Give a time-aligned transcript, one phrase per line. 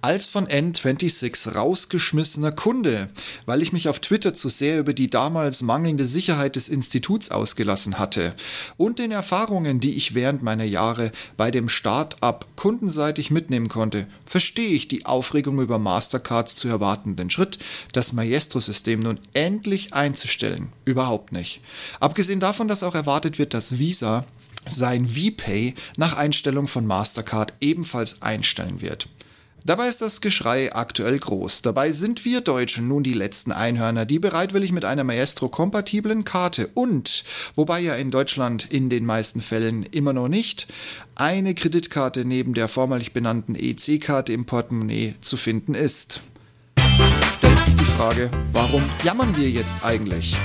[0.00, 3.08] als von N26 rausgeschmissener Kunde,
[3.46, 7.98] weil ich mich auf Twitter zu sehr über die damals mangelnde Sicherheit des Instituts ausgelassen
[7.98, 8.34] hatte
[8.76, 14.70] und den Erfahrungen, die ich während meiner Jahre bei dem Start-up kundenseitig mitnehmen konnte, verstehe
[14.70, 17.58] ich die Aufregung über Mastercards zu erwartenden Schritt,
[17.92, 21.60] das Maestro-System nun endlich einzustellen, überhaupt nicht.
[22.00, 24.24] Abgesehen davon, dass auch erwartet wird, dass Visa
[24.66, 29.08] sein VPay nach Einstellung von Mastercard ebenfalls einstellen wird.
[29.64, 31.62] Dabei ist das Geschrei aktuell groß.
[31.62, 37.24] Dabei sind wir Deutschen nun die letzten Einhörner, die bereitwillig mit einer Maestro-kompatiblen Karte und,
[37.56, 40.68] wobei ja in Deutschland in den meisten Fällen immer noch nicht,
[41.16, 46.20] eine Kreditkarte neben der vormalig benannten EC-Karte im Portemonnaie zu finden ist.
[47.36, 50.36] Stellt sich die Frage, warum jammern wir jetzt eigentlich?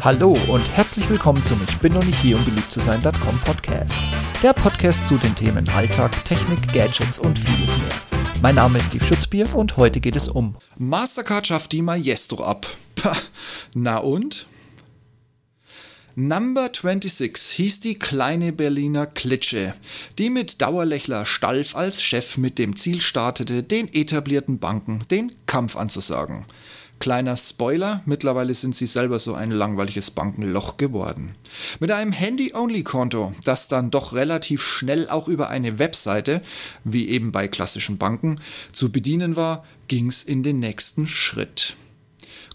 [0.00, 3.94] Hallo und herzlich willkommen zum Ich bin noch nicht hier, um beliebt zu sein.com Podcast.
[4.42, 7.92] Der Podcast zu den Themen Alltag, Technik, Gadgets und vieles mehr.
[8.42, 12.66] Mein Name ist Steve Schutzbier und heute geht es um Mastercard schafft die Maestro ab.
[13.74, 14.48] Na und?
[16.16, 19.74] Number 26 hieß die kleine Berliner Klitsche,
[20.18, 25.76] die mit Dauerlächler Stalf als Chef mit dem Ziel startete, den etablierten Banken den Kampf
[25.76, 26.46] anzusagen.
[27.02, 31.34] Kleiner Spoiler, mittlerweile sind sie selber so ein langweiliges Bankenloch geworden.
[31.80, 36.42] Mit einem Handy-Only-Konto, das dann doch relativ schnell auch über eine Webseite,
[36.84, 41.74] wie eben bei klassischen Banken, zu bedienen war, ging's in den nächsten Schritt.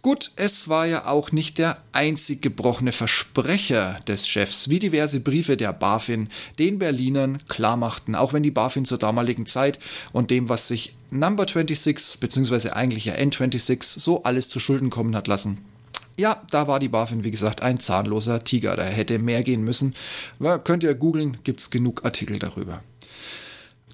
[0.07, 5.57] Gut, es war ja auch nicht der einzig gebrochene Versprecher des Chefs, wie diverse Briefe
[5.57, 9.79] der BaFin den Berlinern klarmachten, auch wenn die BaFin zur damaligen Zeit
[10.13, 12.69] und dem, was sich Number 26 bzw.
[12.69, 15.57] eigentlich ja N26 so alles zu Schulden kommen hat lassen.
[16.17, 18.77] Ja, da war die BaFin, wie gesagt, ein zahnloser Tiger.
[18.77, 19.93] Da hätte mehr gehen müssen.
[20.63, 22.81] Könnt ihr googeln, gibt es genug Artikel darüber.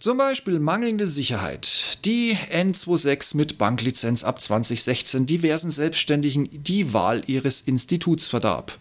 [0.04, 1.98] Zum Beispiel mangelnde Sicherheit.
[2.04, 8.78] Die N26 mit Banklizenz ab 2016 diversen Selbstständigen die Wahl ihres Instituts verdarb.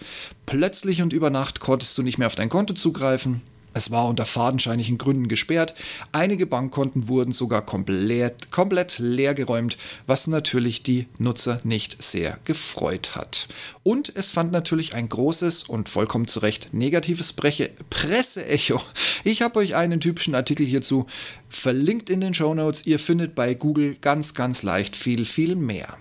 [0.47, 3.41] Plötzlich und über Nacht konntest du nicht mehr auf dein Konto zugreifen.
[3.75, 5.75] Es war unter fadenscheinigen Gründen gesperrt.
[6.13, 13.49] Einige Bankkonten wurden sogar komplett, komplett leergeräumt, was natürlich die Nutzer nicht sehr gefreut hat.
[13.83, 18.81] Und es fand natürlich ein großes und vollkommen zu Recht negatives Presseecho.
[19.25, 21.07] Ich habe euch einen typischen Artikel hierzu
[21.49, 22.87] verlinkt in den Show Notes.
[22.87, 25.97] Ihr findet bei Google ganz, ganz leicht viel, viel mehr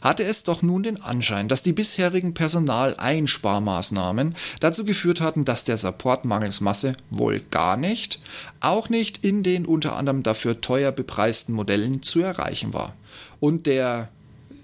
[0.00, 5.78] hatte es doch nun den Anschein, dass die bisherigen Personaleinsparmaßnahmen dazu geführt hatten, dass der
[5.78, 8.20] Support mangels Masse wohl gar nicht,
[8.60, 12.94] auch nicht in den unter anderem dafür teuer bepreisten Modellen zu erreichen war.
[13.40, 14.08] Und der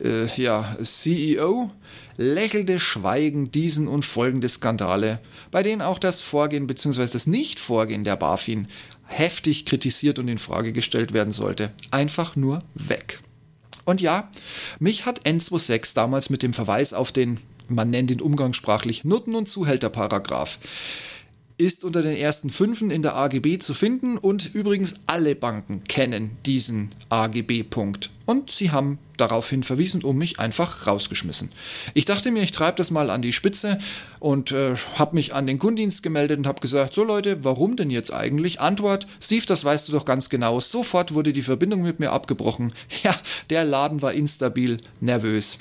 [0.02, 1.70] äh, ja, CEO
[2.16, 5.20] lächelte schweigend diesen und folgende Skandale,
[5.50, 7.06] bei denen auch das Vorgehen bzw.
[7.12, 8.68] das Nichtvorgehen der BaFin
[9.04, 13.20] heftig kritisiert und in Frage gestellt werden sollte, einfach nur weg.
[13.88, 14.28] Und ja,
[14.80, 17.38] mich hat N26 damals mit dem Verweis auf den,
[17.68, 20.58] man nennt ihn umgangssprachlich, Nutten- und Zuhälterparagraph
[21.58, 26.38] ist unter den ersten Fünfen in der AGB zu finden und übrigens alle Banken kennen
[26.46, 28.10] diesen AGB-Punkt.
[28.26, 31.50] Und sie haben daraufhin verwiesen und mich einfach rausgeschmissen.
[31.94, 33.78] Ich dachte mir, ich treibe das mal an die Spitze
[34.20, 37.90] und äh, habe mich an den Kundendienst gemeldet und habe gesagt, so Leute, warum denn
[37.90, 38.60] jetzt eigentlich?
[38.60, 40.60] Antwort, Steve, das weißt du doch ganz genau.
[40.60, 42.72] Sofort wurde die Verbindung mit mir abgebrochen.
[43.02, 43.14] Ja,
[43.50, 45.58] der Laden war instabil, nervös.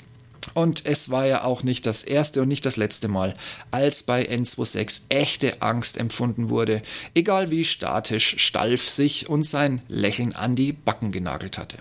[0.54, 3.34] Und es war ja auch nicht das erste und nicht das letzte Mal,
[3.70, 6.82] als bei N26 echte Angst empfunden wurde,
[7.14, 11.78] egal wie statisch Stalf sich und sein Lächeln an die Backen genagelt hatte.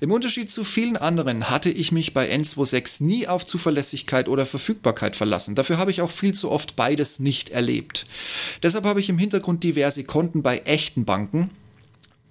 [0.00, 5.16] Im Unterschied zu vielen anderen hatte ich mich bei N26 nie auf Zuverlässigkeit oder Verfügbarkeit
[5.16, 5.54] verlassen.
[5.54, 8.06] Dafür habe ich auch viel zu oft beides nicht erlebt.
[8.62, 11.50] Deshalb habe ich im Hintergrund diverse Konten bei echten Banken,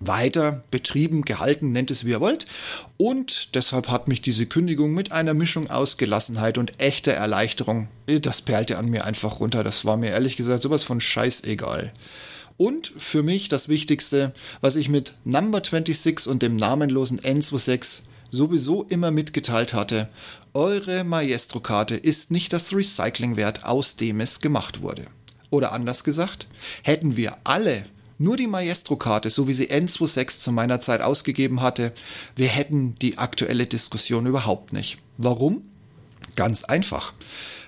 [0.01, 2.45] weiter betrieben, gehalten, nennt es wie ihr wollt.
[2.97, 8.19] Und deshalb hat mich diese Kündigung mit einer Mischung aus Gelassenheit und echter Erleichterung, äh,
[8.19, 9.63] das perlte an mir einfach runter.
[9.63, 11.93] Das war mir ehrlich gesagt sowas von scheißegal.
[12.57, 18.83] Und für mich das Wichtigste, was ich mit Number 26 und dem namenlosen N26 sowieso
[18.83, 20.09] immer mitgeteilt hatte,
[20.53, 25.05] eure Maestro-Karte ist nicht das Recyclingwert, aus dem es gemacht wurde.
[25.49, 26.47] Oder anders gesagt,
[26.83, 27.85] hätten wir alle
[28.21, 31.91] nur die Maestro-Karte, so wie sie N26 zu meiner Zeit ausgegeben hatte,
[32.35, 34.99] wir hätten die aktuelle Diskussion überhaupt nicht.
[35.17, 35.63] Warum?
[36.35, 37.13] Ganz einfach.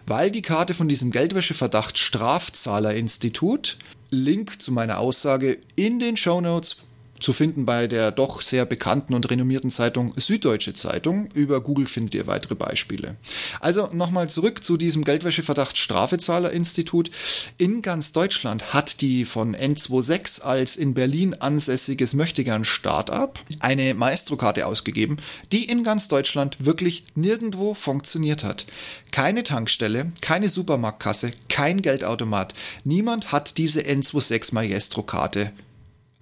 [0.06, 3.78] Weil die Karte von diesem Geldwäscheverdacht Strafzahlerinstitut,
[4.12, 6.78] Link zu meiner Aussage in den Show Notes
[7.19, 11.30] zu finden bei der doch sehr bekannten und renommierten Zeitung Süddeutsche Zeitung.
[11.33, 13.15] Über Google findet ihr weitere Beispiele.
[13.60, 17.12] Also nochmal zurück zu diesem Geldwäscheverdacht Strafezahler-Institut.
[17.57, 24.68] In ganz Deutschland hat die von N26 als in Berlin ansässiges Möchtegern Startup eine Maestro-Karte
[24.68, 25.18] ausgegeben,
[25.51, 28.65] die in ganz Deutschland wirklich nirgendwo funktioniert hat.
[29.12, 32.54] Keine Tankstelle, keine Supermarktkasse, kein Geldautomat.
[32.83, 35.54] Niemand hat diese N26 Maestro-Karte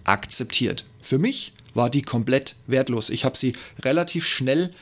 [0.03, 0.85] akzeptiert.
[1.01, 3.09] Für mich war die komplett wertlos.
[3.09, 3.53] Ich habe sie
[3.83, 4.73] relativ schnell,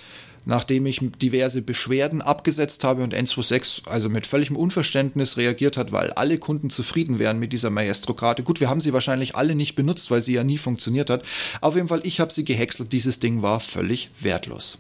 [0.46, 6.12] nachdem ich diverse Beschwerden abgesetzt habe und N26 also mit völligem Unverständnis reagiert hat, weil
[6.12, 8.44] alle Kunden zufrieden wären mit dieser Maestro-Karte.
[8.44, 11.24] Gut, wir haben sie wahrscheinlich alle nicht benutzt, weil sie ja nie funktioniert hat.
[11.62, 12.92] Auf jeden Fall, ich habe sie gehäckselt.
[12.92, 14.80] Dieses Ding war völlig wertlos.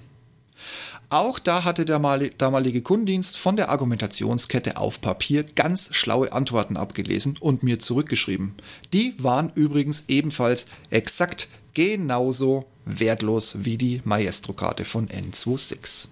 [1.11, 2.00] Auch da hatte der
[2.38, 8.53] damalige Kundendienst von der Argumentationskette auf Papier ganz schlaue Antworten abgelesen und mir zurückgeschrieben.
[8.94, 16.09] Die waren übrigens ebenfalls exakt genauso wertlos wie die Maestro-Karte von N26.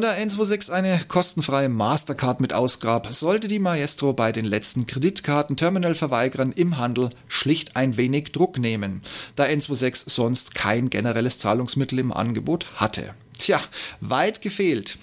[0.00, 6.78] Da N26 eine kostenfreie Mastercard mit ausgab, sollte die Maestro bei den letzten Kreditkarten-Terminal-Verweigerern im
[6.78, 9.02] Handel schlicht ein wenig Druck nehmen,
[9.36, 13.14] da N26 sonst kein generelles Zahlungsmittel im Angebot hatte.
[13.38, 13.60] Tja,
[14.00, 14.98] weit gefehlt.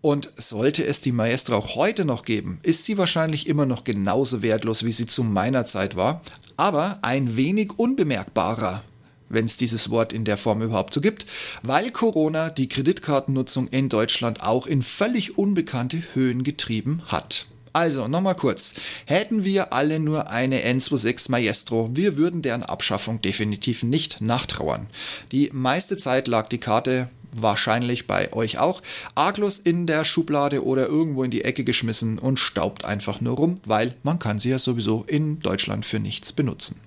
[0.00, 4.40] Und sollte es die Maestro auch heute noch geben, ist sie wahrscheinlich immer noch genauso
[4.40, 6.22] wertlos, wie sie zu meiner Zeit war,
[6.56, 8.84] aber ein wenig unbemerkbarer,
[9.32, 11.26] wenn es dieses Wort in der Form überhaupt so gibt,
[11.62, 17.46] weil Corona die Kreditkartennutzung in Deutschland auch in völlig unbekannte Höhen getrieben hat.
[17.74, 18.74] Also, nochmal kurz.
[19.06, 24.88] Hätten wir alle nur eine N26 Maestro, wir würden deren Abschaffung definitiv nicht nachtrauern.
[25.32, 28.82] Die meiste Zeit lag die Karte wahrscheinlich bei euch auch,
[29.14, 33.60] arglos in der Schublade oder irgendwo in die Ecke geschmissen und staubt einfach nur rum,
[33.64, 36.78] weil man kann sie ja sowieso in Deutschland für nichts benutzen.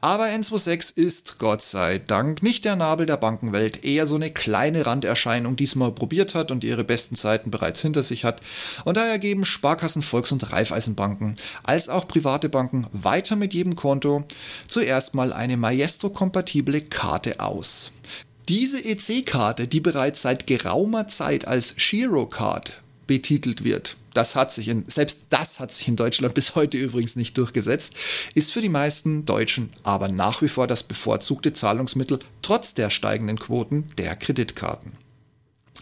[0.00, 4.86] Aber N26 ist, Gott sei Dank, nicht der Nabel der Bankenwelt, eher so eine kleine
[4.86, 8.40] Randerscheinung, die es mal probiert hat und ihre besten Zeiten bereits hinter sich hat.
[8.84, 14.24] Und daher geben Sparkassen, Volks- und Raiffeisenbanken als auch private Banken weiter mit jedem Konto
[14.68, 17.92] zuerst mal eine Maestro-kompatible Karte aus.
[18.48, 24.84] Diese EC-Karte, die bereits seit geraumer Zeit als Girocard betitelt wird, das hat sich in,
[24.88, 27.94] selbst das hat sich in Deutschland bis heute übrigens nicht durchgesetzt,
[28.34, 33.38] ist für die meisten Deutschen aber nach wie vor das bevorzugte Zahlungsmittel trotz der steigenden
[33.38, 34.92] Quoten der Kreditkarten.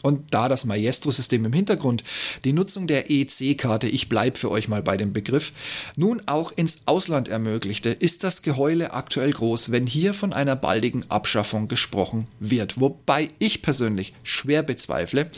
[0.02, 2.05] Und da das Maestro-System im Hintergrund
[2.44, 5.52] die Nutzung der EC-Karte, ich bleibe für euch mal bei dem Begriff,
[5.96, 11.11] nun auch ins Ausland ermöglichte, ist das Geheule aktuell groß, wenn hier von einer baldigen
[11.11, 12.81] Abschaffung gesprochen wird.
[12.81, 15.31] Wobei ich persönlich schwer bezweifle,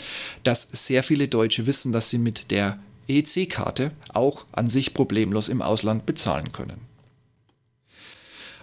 [0.42, 5.62] dass sehr viele Deutsche wissen, dass sie mit der EC-Karte auch an sich problemlos im
[5.62, 6.95] Ausland bezahlen können.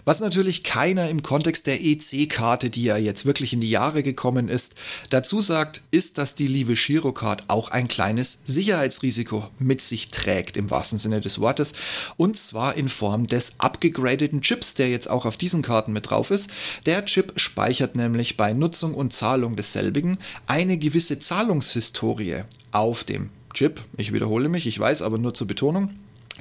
[0.04, 4.48] Was natürlich keiner im Kontext der EC-Karte, die ja jetzt wirklich in die Jahre gekommen
[4.50, 4.74] ist,
[5.08, 10.70] dazu sagt, ist, dass die Live Girocard auch ein kleines Sicherheitsrisiko mit sich trägt, im
[10.70, 11.72] wahrsten Sinne des Wortes.
[12.18, 16.30] Und zwar in Form des abgegradeten Chips, der jetzt auch auf diesen Karten mit drauf
[16.30, 16.50] ist.
[16.84, 22.42] Der Chip speichert nämlich bei Nutzung und Zahlung desselbigen eine gewisse Zahlungshistorie
[22.72, 23.80] auf dem Chip.
[23.96, 25.90] Ich wiederhole mich, ich weiß, aber nur zur Betonung.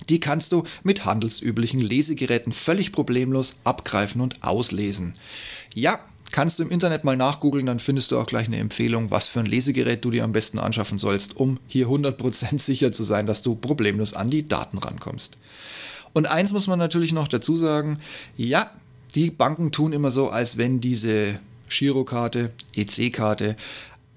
[0.09, 5.13] Die kannst du mit handelsüblichen Lesegeräten völlig problemlos abgreifen und auslesen.
[5.73, 5.99] Ja,
[6.31, 9.39] kannst du im Internet mal nachgoogeln, dann findest du auch gleich eine Empfehlung, was für
[9.39, 13.41] ein Lesegerät du dir am besten anschaffen sollst, um hier 100% sicher zu sein, dass
[13.41, 15.37] du problemlos an die Daten rankommst.
[16.11, 17.97] Und eins muss man natürlich noch dazu sagen,
[18.35, 18.71] ja,
[19.15, 21.39] die Banken tun immer so, als wenn diese
[21.69, 23.55] Girokarte, EC-Karte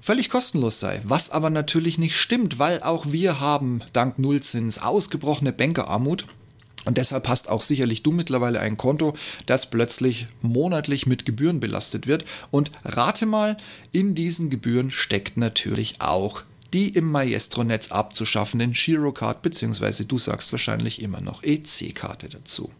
[0.07, 1.01] völlig kostenlos sei.
[1.03, 6.27] Was aber natürlich nicht stimmt, weil auch wir haben dank Nullzins ausgebrochene Bankerarmut.
[6.85, 9.15] Und deshalb hast auch sicherlich du mittlerweile ein Konto,
[9.47, 12.25] das plötzlich monatlich mit Gebühren belastet wird.
[12.53, 13.57] Und rate mal,
[13.91, 21.03] in diesen Gebühren steckt natürlich auch die im Maestro-Netz abzuschaffenden Girocard, beziehungsweise du sagst wahrscheinlich
[21.03, 22.71] immer noch EC-Karte dazu.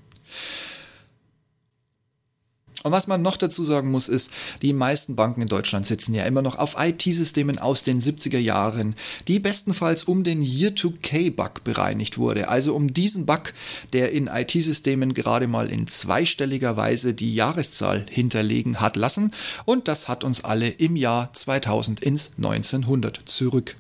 [2.87, 4.31] Und was man noch dazu sagen muss, ist,
[4.63, 8.95] die meisten Banken in Deutschland sitzen ja immer noch auf IT-Systemen aus den 70er Jahren,
[9.27, 12.49] die bestenfalls um den Year-to-K-Bug bereinigt wurde.
[12.49, 13.55] Also um diesen Bug,
[13.93, 19.33] der in IT-Systemen gerade mal in zweistelliger Weise die Jahreszahl hinterlegen hat lassen.
[19.65, 23.75] Und das hat uns alle im Jahr 2000 ins 1900 zurück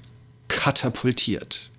[0.49, 1.71] katapultiert.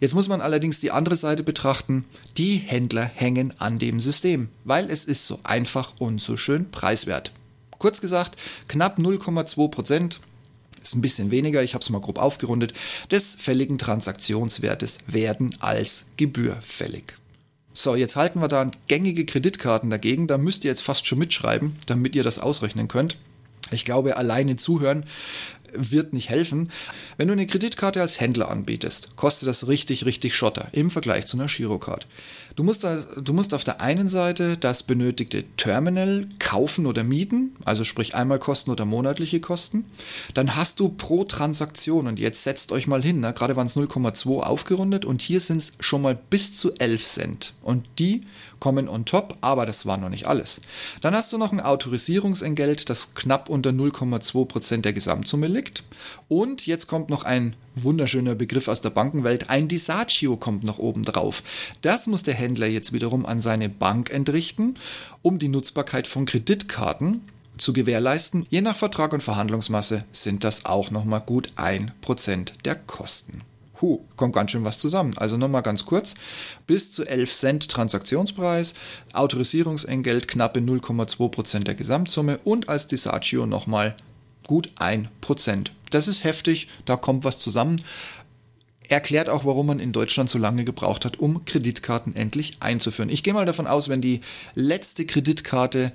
[0.00, 2.04] Jetzt muss man allerdings die andere Seite betrachten.
[2.36, 7.32] Die Händler hängen an dem System, weil es ist so einfach und so schön preiswert.
[7.78, 8.38] Kurz gesagt,
[8.68, 10.20] knapp 0,2 Prozent
[10.82, 12.72] ist ein bisschen weniger, ich habe es mal grob aufgerundet,
[13.10, 17.14] des fälligen Transaktionswertes werden als Gebühr fällig.
[17.72, 20.26] So, jetzt halten wir da gängige Kreditkarten dagegen.
[20.26, 23.16] Da müsst ihr jetzt fast schon mitschreiben, damit ihr das ausrechnen könnt.
[23.70, 25.04] Ich glaube, alleine zuhören
[25.72, 26.70] wird nicht helfen.
[27.16, 31.36] Wenn du eine Kreditkarte als Händler anbietest, kostet das richtig, richtig Schotter im Vergleich zu
[31.36, 32.06] einer Girocard.
[32.56, 37.84] Du musst, du musst auf der einen Seite das benötigte Terminal kaufen oder mieten, also
[37.84, 39.84] sprich einmal Kosten oder monatliche Kosten.
[40.34, 43.76] Dann hast du pro Transaktion, und jetzt setzt euch mal hin, ne, gerade waren es
[43.76, 47.54] 0,2 aufgerundet und hier sind es schon mal bis zu 11 Cent.
[47.62, 48.22] Und die
[48.60, 50.60] kommen on top, aber das war noch nicht alles.
[51.00, 55.84] Dann hast du noch ein Autorisierungsentgelt, das knapp unter 0,2% der Gesamtsumme liegt.
[56.28, 61.02] Und jetzt kommt noch ein wunderschöner Begriff aus der Bankenwelt, ein Disagio kommt noch oben
[61.02, 61.42] drauf.
[61.82, 64.74] Das muss der Händler jetzt wiederum an seine Bank entrichten,
[65.22, 67.22] um die Nutzbarkeit von Kreditkarten
[67.58, 68.46] zu gewährleisten.
[68.50, 73.42] Je nach Vertrag und Verhandlungsmasse sind das auch nochmal gut 1% der Kosten.
[73.80, 75.16] Huh, kommt ganz schön was zusammen.
[75.18, 76.14] Also nochmal ganz kurz.
[76.66, 78.74] Bis zu 11 Cent Transaktionspreis,
[79.12, 83.96] Autorisierungsentgelt knappe 0,2% der Gesamtsumme und als Disagio nochmal
[84.46, 85.70] gut 1%.
[85.90, 87.80] Das ist heftig, da kommt was zusammen.
[88.88, 93.10] Erklärt auch, warum man in Deutschland so lange gebraucht hat, um Kreditkarten endlich einzuführen.
[93.10, 94.22] Ich gehe mal davon aus, wenn die
[94.54, 95.92] letzte Kreditkarte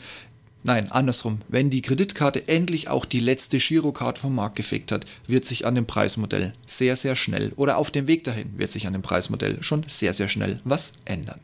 [0.63, 1.41] Nein, andersrum.
[1.49, 5.75] Wenn die Kreditkarte endlich auch die letzte Girokarte vom Markt gefegt hat, wird sich an
[5.75, 9.61] dem Preismodell sehr, sehr schnell oder auf dem Weg dahin wird sich an dem Preismodell
[9.61, 11.39] schon sehr, sehr schnell was ändern.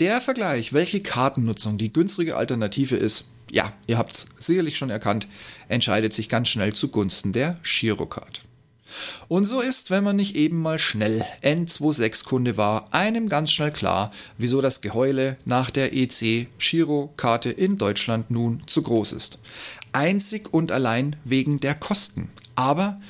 [0.00, 5.28] Der Vergleich, welche Kartennutzung die günstige Alternative ist, ja, ihr habt es sicherlich schon erkannt,
[5.68, 8.40] entscheidet sich ganz schnell zugunsten der Girocard.
[9.28, 14.10] Und so ist, wenn man nicht eben mal schnell N26-Kunde war, einem ganz schnell klar,
[14.38, 19.38] wieso das Geheule nach der EC-Girokarte in Deutschland nun zu groß ist.
[19.92, 22.30] Einzig und allein wegen der Kosten.
[22.54, 23.00] Aber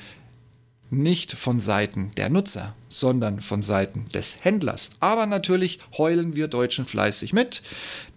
[0.89, 4.91] nicht von Seiten der Nutzer, sondern von Seiten des Händlers.
[4.99, 7.63] Aber natürlich heulen wir Deutschen fleißig mit,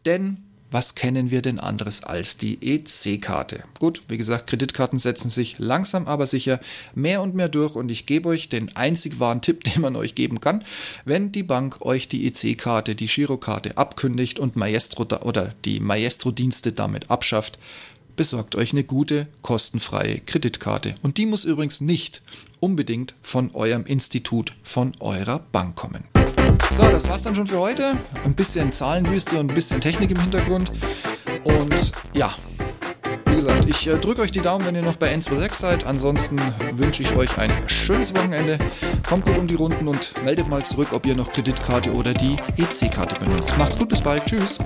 [0.04, 3.62] denn was kennen wir denn anderes als die EC-Karte?
[3.78, 6.61] Gut, wie gesagt, Kreditkarten setzen sich langsam aber sicher
[6.94, 10.14] mehr und mehr durch und ich gebe euch den einzig wahren Tipp, den man euch
[10.14, 10.64] geben kann.
[11.04, 17.11] Wenn die Bank euch die EC-Karte, die Girokarte abkündigt und Maestro oder die Maestro-Dienste damit
[17.11, 17.58] abschafft,
[18.16, 20.94] besorgt euch eine gute, kostenfreie Kreditkarte.
[21.02, 22.23] Und die muss übrigens nicht
[22.61, 26.04] unbedingt von eurem Institut, von eurer Bank kommen.
[26.75, 27.96] So, das war's dann schon für heute.
[28.25, 30.73] Ein bisschen Zahlenwüste und ein bisschen Technik im Hintergrund.
[31.44, 32.35] Und ja,
[33.26, 35.87] wie gesagt, ich äh, drücke euch die Daumen, wenn ihr noch bei N26 seid.
[35.87, 36.38] Ansonsten
[36.73, 38.58] wünsche ich euch ein schönes Wochenende.
[39.06, 42.37] Kommt gut um die Runden und meldet mal zurück, ob ihr noch Kreditkarte oder die
[42.56, 43.56] EC-Karte benutzt.
[43.58, 44.25] Macht's gut, bis bald.
[44.26, 44.58] Tschüss.